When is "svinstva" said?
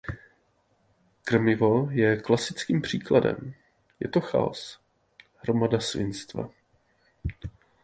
5.79-6.49